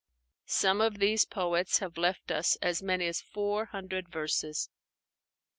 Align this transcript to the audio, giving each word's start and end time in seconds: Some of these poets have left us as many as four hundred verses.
Some 0.47 0.81
of 0.81 0.97
these 0.97 1.25
poets 1.25 1.77
have 1.77 1.95
left 1.95 2.31
us 2.31 2.55
as 2.59 2.81
many 2.81 3.05
as 3.05 3.21
four 3.21 3.65
hundred 3.65 4.09
verses. 4.09 4.67